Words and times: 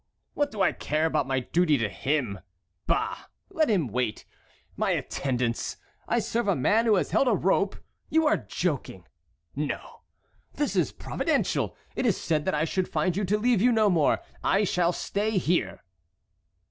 "What 0.33 0.49
do 0.49 0.63
I 0.63 0.71
care 0.71 1.05
about 1.05 1.27
my 1.27 1.39
duty 1.41 1.77
to 1.77 1.87
him! 1.87 2.39
Bah! 2.87 3.25
Let 3.51 3.69
him 3.69 3.85
wait! 3.87 4.25
My 4.75 4.89
attendance! 4.89 5.77
I 6.07 6.17
serve 6.17 6.47
a 6.47 6.55
man 6.55 6.85
who 6.87 6.95
has 6.95 7.11
held 7.11 7.27
a 7.27 7.35
rope? 7.35 7.75
You 8.09 8.25
are 8.25 8.37
joking! 8.37 9.05
No! 9.55 10.01
This 10.55 10.75
is 10.75 10.91
providential; 10.91 11.77
it 11.95 12.07
is 12.07 12.19
said 12.19 12.45
that 12.45 12.55
I 12.55 12.65
should 12.65 12.87
find 12.87 13.15
you 13.15 13.23
to 13.25 13.37
leave 13.37 13.61
you 13.61 13.71
no 13.71 13.91
more. 13.91 14.21
I 14.43 14.63
shall 14.63 14.91
stay 14.91 15.37
here." 15.37 15.83